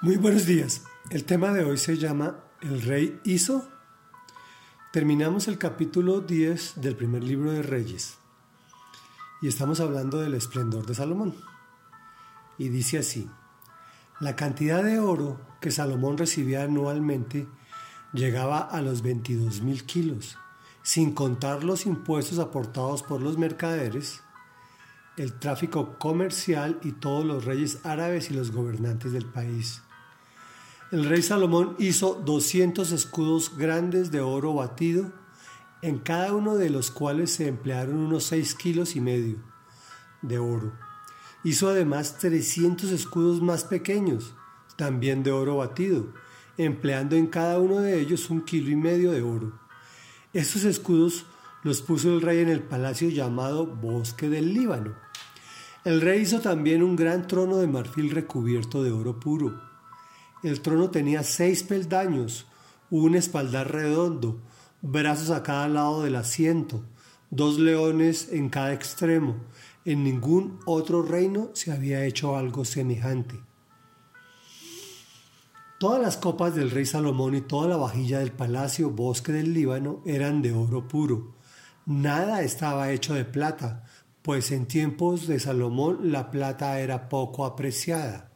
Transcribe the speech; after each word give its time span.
Muy 0.00 0.16
buenos 0.16 0.46
días. 0.46 0.84
El 1.10 1.24
tema 1.24 1.50
de 1.50 1.64
hoy 1.64 1.76
se 1.76 1.98
llama 1.98 2.36
El 2.60 2.82
rey 2.82 3.20
hizo. 3.24 3.68
Terminamos 4.92 5.48
el 5.48 5.58
capítulo 5.58 6.20
10 6.20 6.80
del 6.80 6.94
primer 6.94 7.24
libro 7.24 7.50
de 7.50 7.62
Reyes 7.62 8.16
y 9.42 9.48
estamos 9.48 9.80
hablando 9.80 10.20
del 10.20 10.34
esplendor 10.34 10.86
de 10.86 10.94
Salomón. 10.94 11.34
Y 12.58 12.68
dice 12.68 12.98
así, 12.98 13.28
la 14.20 14.36
cantidad 14.36 14.84
de 14.84 15.00
oro 15.00 15.40
que 15.60 15.72
Salomón 15.72 16.16
recibía 16.16 16.62
anualmente 16.62 17.48
llegaba 18.12 18.60
a 18.60 18.80
los 18.82 19.02
22 19.02 19.62
mil 19.62 19.84
kilos, 19.84 20.38
sin 20.82 21.12
contar 21.12 21.64
los 21.64 21.86
impuestos 21.86 22.38
aportados 22.38 23.02
por 23.02 23.20
los 23.20 23.36
mercaderes, 23.36 24.22
el 25.16 25.40
tráfico 25.40 25.98
comercial 25.98 26.78
y 26.84 26.92
todos 26.92 27.26
los 27.26 27.44
reyes 27.44 27.80
árabes 27.82 28.30
y 28.30 28.34
los 28.34 28.52
gobernantes 28.52 29.10
del 29.10 29.26
país. 29.26 29.82
El 30.90 31.04
rey 31.04 31.20
Salomón 31.20 31.76
hizo 31.78 32.14
200 32.14 32.92
escudos 32.92 33.58
grandes 33.58 34.10
de 34.10 34.22
oro 34.22 34.54
batido, 34.54 35.12
en 35.82 35.98
cada 35.98 36.32
uno 36.32 36.56
de 36.56 36.70
los 36.70 36.90
cuales 36.90 37.30
se 37.30 37.46
emplearon 37.46 37.98
unos 37.98 38.24
6 38.24 38.54
kilos 38.54 38.96
y 38.96 39.02
medio 39.02 39.36
de 40.22 40.38
oro. 40.38 40.72
Hizo 41.44 41.68
además 41.68 42.16
300 42.16 42.90
escudos 42.90 43.42
más 43.42 43.64
pequeños, 43.64 44.32
también 44.76 45.22
de 45.22 45.30
oro 45.30 45.58
batido, 45.58 46.06
empleando 46.56 47.16
en 47.16 47.26
cada 47.26 47.58
uno 47.58 47.80
de 47.80 48.00
ellos 48.00 48.30
un 48.30 48.40
kilo 48.40 48.70
y 48.70 48.76
medio 48.76 49.12
de 49.12 49.20
oro. 49.20 49.60
Estos 50.32 50.64
escudos 50.64 51.26
los 51.64 51.82
puso 51.82 52.14
el 52.14 52.22
rey 52.22 52.38
en 52.38 52.48
el 52.48 52.62
palacio 52.62 53.10
llamado 53.10 53.66
Bosque 53.66 54.30
del 54.30 54.54
Líbano. 54.54 54.94
El 55.84 56.00
rey 56.00 56.22
hizo 56.22 56.40
también 56.40 56.82
un 56.82 56.96
gran 56.96 57.26
trono 57.26 57.58
de 57.58 57.66
marfil 57.66 58.10
recubierto 58.10 58.82
de 58.82 58.90
oro 58.90 59.20
puro 59.20 59.67
el 60.42 60.60
trono 60.60 60.90
tenía 60.90 61.22
seis 61.22 61.62
peldaños, 61.62 62.46
un 62.90 63.14
espaldar 63.14 63.72
redondo, 63.72 64.40
brazos 64.82 65.30
a 65.30 65.42
cada 65.42 65.68
lado 65.68 66.02
del 66.02 66.16
asiento, 66.16 66.84
dos 67.30 67.58
leones 67.58 68.28
en 68.32 68.48
cada 68.48 68.72
extremo. 68.72 69.36
En 69.84 70.04
ningún 70.04 70.60
otro 70.66 71.02
reino 71.02 71.50
se 71.54 71.72
había 71.72 72.04
hecho 72.04 72.36
algo 72.36 72.64
semejante. 72.64 73.40
Todas 75.78 76.02
las 76.02 76.16
copas 76.16 76.54
del 76.54 76.70
rey 76.70 76.86
Salomón 76.86 77.36
y 77.36 77.40
toda 77.40 77.68
la 77.68 77.76
vajilla 77.76 78.18
del 78.18 78.32
palacio 78.32 78.90
bosque 78.90 79.32
del 79.32 79.54
Líbano 79.54 80.02
eran 80.04 80.42
de 80.42 80.52
oro 80.52 80.88
puro. 80.88 81.36
Nada 81.86 82.42
estaba 82.42 82.90
hecho 82.90 83.14
de 83.14 83.24
plata, 83.24 83.84
pues 84.22 84.50
en 84.50 84.66
tiempos 84.66 85.26
de 85.26 85.38
Salomón 85.38 86.12
la 86.12 86.30
plata 86.30 86.80
era 86.80 87.08
poco 87.08 87.46
apreciada. 87.46 88.32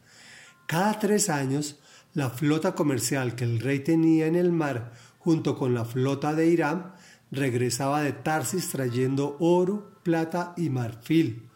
Cada 0.67 0.97
tres 0.99 1.29
años 1.29 1.79
la 2.13 2.29
flota 2.29 2.75
comercial 2.75 3.35
que 3.35 3.43
el 3.43 3.59
rey 3.59 3.79
tenía 3.79 4.27
en 4.27 4.35
el 4.35 4.51
mar 4.51 4.93
junto 5.19 5.57
con 5.57 5.73
la 5.73 5.85
flota 5.85 6.33
de 6.33 6.47
Irán 6.47 6.93
regresaba 7.31 8.01
de 8.01 8.11
Tarsis 8.11 8.69
trayendo 8.69 9.37
oro, 9.39 9.91
plata 10.03 10.53
y 10.57 10.69
marfil, 10.69 11.49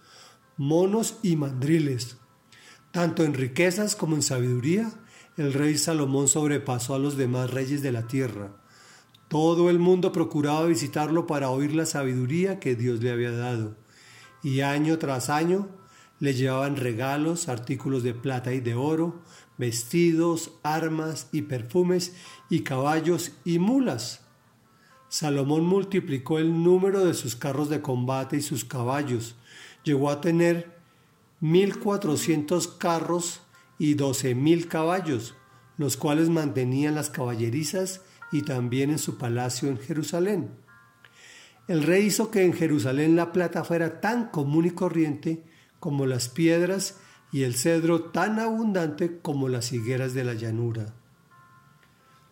monos 0.56 1.18
y 1.22 1.36
mandriles. 1.36 2.18
Tanto 2.92 3.24
en 3.24 3.34
riquezas 3.34 3.96
como 3.96 4.16
en 4.16 4.24
sabiduría, 4.24 4.92
el 5.36 5.54
rey 5.54 5.78
Salomón 5.78 6.28
sobrepasó 6.28 6.96
a 6.96 7.00
los 7.00 7.16
demás 7.16 7.52
reyes 7.52 7.84
de 7.84 7.92
la 7.92 8.08
tierra. 8.08 8.56
Todo 9.28 9.70
el 9.70 9.78
mundo 9.78 10.12
procuraba 10.12 10.66
visitarlo 10.66 11.28
para 11.28 11.50
oír 11.50 11.76
la 11.76 11.86
sabiduría 11.86 12.60
que 12.60 12.76
Dios 12.76 13.04
le 13.04 13.12
había 13.12 13.32
dado, 13.32 13.76
y 14.42 14.62
año 14.62 14.98
tras 14.98 15.30
año 15.30 15.68
le 16.20 16.34
llevaban 16.34 16.76
regalos, 16.76 17.48
artículos 17.48 18.04
de 18.04 18.14
plata 18.14 18.54
y 18.54 18.60
de 18.60 18.76
oro, 18.76 19.22
vestidos, 19.58 20.52
armas 20.64 21.28
y 21.32 21.44
perfumes, 21.44 22.14
y 22.50 22.62
caballos 22.62 23.34
y 23.46 23.60
mulas. 23.60 24.22
Salomón 25.10 25.66
multiplicó 25.66 26.40
el 26.40 26.64
número 26.64 27.06
de 27.06 27.14
sus 27.14 27.36
carros 27.36 27.70
de 27.70 27.82
combate 27.82 28.38
y 28.38 28.42
sus 28.42 28.66
caballos. 28.66 29.36
Llegó 29.84 30.10
a 30.10 30.22
tener 30.22 30.78
mil 31.40 31.80
cuatrocientos 31.80 32.68
carros 32.68 33.42
y 33.80 33.94
doce 33.94 34.36
mil 34.36 34.68
caballos, 34.68 35.36
los 35.78 35.98
cuales 35.98 36.30
mantenían 36.30 36.96
las 36.96 37.10
caballerizas 37.10 38.02
y 38.32 38.42
también 38.42 38.90
en 38.90 39.00
su 39.00 39.18
palacio 39.18 39.70
en 39.70 39.78
Jerusalén. 39.78 40.50
El 41.68 41.84
rey 41.84 42.06
hizo 42.06 42.32
que 42.32 42.44
en 42.44 42.54
Jerusalén 42.54 43.16
la 43.16 43.32
plata 43.32 43.64
fuera 43.64 44.02
tan 44.02 44.30
común 44.30 44.66
y 44.66 44.72
corriente 44.72 45.44
como 45.80 46.06
las 46.06 46.30
piedras 46.30 46.98
y 47.32 47.44
el 47.44 47.56
cedro 47.56 48.06
tan 48.06 48.40
abundante 48.40 49.20
como 49.22 49.50
las 49.50 49.74
higueras 49.74 50.14
de 50.14 50.24
la 50.24 50.34
llanura. 50.34 50.94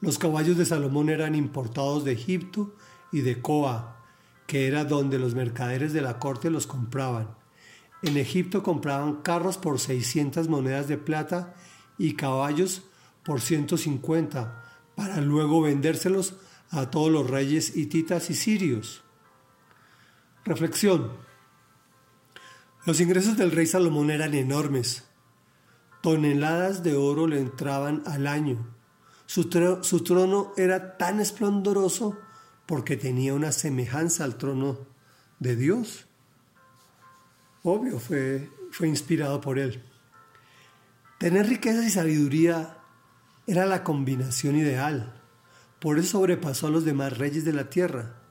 Los 0.02 0.18
caballos 0.20 0.58
de 0.58 0.66
Salomón 0.66 1.10
eran 1.10 1.36
importados 1.36 2.04
de 2.06 2.14
Egipto 2.14 2.76
y 3.12 3.22
de 3.22 3.42
Coa, 3.42 3.98
que 4.48 4.68
era 4.68 4.86
donde 4.86 5.20
los 5.20 5.36
mercaderes 5.36 5.94
de 5.94 6.02
la 6.02 6.20
corte 6.20 6.50
los 6.50 6.68
compraban. 6.68 7.30
En 8.02 8.18
Egipto 8.18 8.62
compraban 8.62 9.22
carros 9.22 9.58
por 9.58 9.80
600 9.80 10.48
monedas 10.48 10.88
de 10.88 10.98
plata 10.98 11.56
y 11.98 12.14
caballos 12.14 12.84
por 13.24 13.42
150, 13.42 14.64
para 14.96 15.22
luego 15.22 15.62
vendérselos 15.62 16.36
a 16.70 16.92
todos 16.92 17.12
los 17.12 17.30
reyes 17.30 17.76
hititas 17.76 18.30
y 18.30 18.36
sirios. 18.36 19.04
Reflexión. 20.44 21.14
Los 22.86 23.02
ingresos 23.02 23.36
del 23.36 23.52
rey 23.52 23.66
Salomón 23.66 24.12
eran 24.12 24.36
enormes. 24.36 25.06
Toneladas 26.02 26.84
de 26.84 26.96
oro 26.96 27.26
le 27.26 27.40
entraban 27.40 28.04
al 28.06 28.28
año. 28.28 28.76
Su, 29.26 29.50
trono 29.50 30.54
era 30.56 30.98
tan 30.98 31.20
esplendoroso 31.20 32.16
porque 32.68 32.96
tenía 32.96 33.34
una 33.34 33.52
semejanza 33.52 34.24
al 34.24 34.38
trono 34.38 34.78
de 35.40 35.56
Dios. 35.56 36.06
Obvio, 37.64 38.00
fue, 38.00 38.52
fue 38.70 38.88
inspirado 38.88 39.42
por 39.42 39.58
él. 39.58 39.84
Tener 41.18 41.48
riqueza 41.48 41.84
y 41.84 41.90
sabiduría 41.90 42.78
era 43.48 43.66
la 43.66 43.84
combinación 43.84 44.58
ideal. 44.58 45.24
Por 45.80 45.98
eso 45.98 46.20
sobrepasó 46.20 46.68
a 46.68 46.72
los 46.72 46.86
demás 46.86 47.18
reyes 47.18 47.46
de 47.46 47.54
la 47.54 47.68
tierra. 47.68 48.22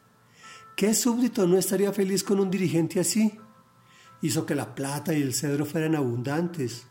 ¿Qué 0.77 0.95
súbdito 0.95 1.49
no 1.49 1.59
estaría 1.59 1.93
feliz 1.93 2.23
con 2.23 2.39
un 2.39 2.53
dirigente 2.53 3.01
así? 3.01 3.37
Hizo 4.25 4.47
que 4.47 4.55
la 4.55 4.75
plata 4.75 5.13
y 5.13 5.21
el 5.21 5.35
cedro 5.35 5.67
fueran 5.67 5.95
abundantes, 5.95 6.87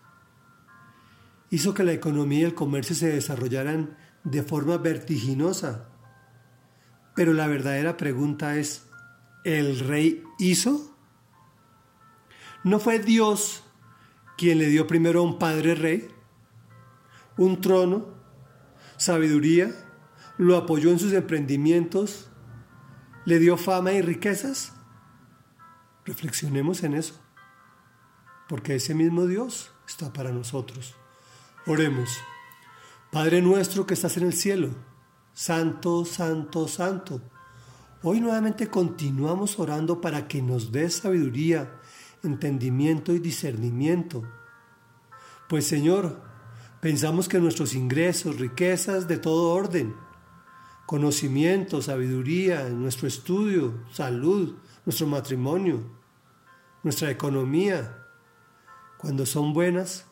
hizo 1.49 1.73
que 1.73 1.83
la 1.83 1.91
economía 1.91 2.41
y 2.41 2.43
el 2.43 2.53
comercio 2.53 2.95
se 2.95 3.09
desarrollaran 3.09 3.97
de 4.23 4.43
forma 4.43 4.77
vertiginosa. 4.77 5.89
Pero 7.15 7.33
la 7.33 7.47
verdadera 7.47 7.97
pregunta 7.97 8.57
es, 8.57 8.85
¿el 9.45 9.79
rey 9.79 10.23
hizo? 10.37 10.95
¿No 12.63 12.79
fue 12.79 12.99
Dios 12.99 13.63
quien 14.37 14.59
le 14.59 14.67
dio 14.67 14.85
primero 14.85 15.21
a 15.21 15.23
un 15.23 15.39
padre 15.39 15.73
rey, 15.73 16.07
un 17.35 17.61
trono, 17.61 18.13
sabiduría, 18.97 19.71
lo 20.37 20.55
apoyó 20.55 20.91
en 20.91 20.99
sus 20.99 21.13
emprendimientos, 21.13 22.29
le 23.25 23.39
dio 23.39 23.57
fama 23.57 23.93
y 23.93 24.03
riquezas? 24.03 24.72
Reflexionemos 26.05 26.83
en 26.83 26.95
eso 26.95 27.15
porque 28.47 28.75
ese 28.75 28.93
mismo 28.93 29.25
Dios 29.25 29.71
está 29.87 30.13
para 30.13 30.31
nosotros. 30.31 30.95
Oremos. 31.65 32.09
Padre 33.11 33.41
nuestro 33.41 33.85
que 33.85 33.93
estás 33.93 34.17
en 34.17 34.27
el 34.27 34.33
cielo, 34.33 34.69
santo, 35.33 36.05
santo, 36.05 36.67
santo. 36.67 37.21
Hoy 38.01 38.19
nuevamente 38.19 38.67
continuamos 38.67 39.59
orando 39.59 40.01
para 40.01 40.27
que 40.27 40.41
nos 40.41 40.71
des 40.71 40.95
sabiduría, 40.95 41.79
entendimiento 42.23 43.13
y 43.13 43.19
discernimiento. 43.19 44.23
Pues 45.47 45.65
Señor, 45.65 46.21
pensamos 46.81 47.27
que 47.27 47.39
nuestros 47.39 47.75
ingresos, 47.75 48.39
riquezas 48.39 49.07
de 49.07 49.17
todo 49.17 49.53
orden, 49.53 49.95
conocimiento, 50.85 51.81
sabiduría, 51.81 52.67
nuestro 52.69 53.07
estudio, 53.07 53.83
salud, 53.91 54.55
nuestro 54.85 55.07
matrimonio, 55.07 55.83
nuestra 56.83 57.09
economía, 57.09 58.07
cuando 58.97 59.25
son 59.25 59.53
buenas, 59.53 60.05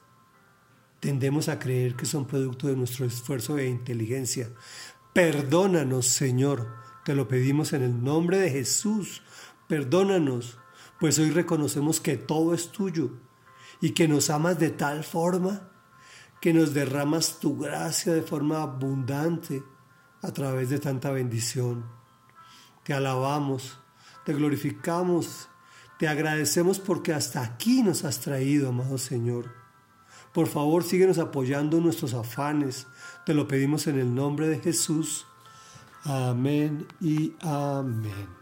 tendemos 1.00 1.50
a 1.50 1.60
creer 1.60 1.96
que 1.96 2.06
son 2.06 2.26
producto 2.26 2.68
de 2.68 2.76
nuestro 2.76 3.06
esfuerzo 3.06 3.58
e 3.58 3.68
inteligencia. 3.68 4.50
Perdónanos, 5.14 6.08
Señor, 6.08 6.68
te 7.04 7.16
lo 7.16 7.28
pedimos 7.28 7.74
en 7.74 7.84
el 7.84 8.04
nombre 8.04 8.38
de 8.38 8.50
Jesús. 8.50 9.24
Perdónanos, 9.68 10.58
pues 11.00 11.18
hoy 11.20 11.32
reconocemos 11.32 12.00
que 12.00 12.18
todo 12.18 12.54
es 12.54 12.72
tuyo 12.72 13.12
y 13.82 13.92
que 13.92 14.08
nos 14.08 14.30
amas 14.30 14.60
de 14.60 14.70
tal 14.70 15.04
forma 15.04 15.72
que 16.40 16.54
nos 16.54 16.74
derramas 16.74 17.40
tu 17.40 17.58
gracia 17.58 18.14
de 18.14 18.22
forma 18.22 18.62
abundante 18.62 19.64
a 20.22 20.32
través 20.32 20.70
de 20.70 20.80
tanta 20.80 21.12
bendición. 21.12 21.86
Te 22.84 22.94
alabamos, 22.94 23.80
te 24.26 24.34
glorificamos 24.34 25.50
te 26.02 26.08
agradecemos 26.08 26.80
porque 26.80 27.14
hasta 27.14 27.44
aquí 27.44 27.84
nos 27.84 28.06
has 28.06 28.22
traído, 28.22 28.70
amado 28.70 28.98
Señor. 28.98 29.54
Por 30.34 30.48
favor, 30.48 30.84
síguenos 30.84 31.20
apoyando 31.20 31.80
nuestros 31.80 32.16
afanes. 32.16 32.88
Te 33.24 33.36
lo 33.36 33.48
pedimos 33.48 33.86
en 33.86 34.00
el 34.00 34.16
nombre 34.16 34.48
de 34.48 34.58
Jesús. 34.58 35.28
Amén 36.04 36.88
y 37.00 37.36
amén. 37.42 38.41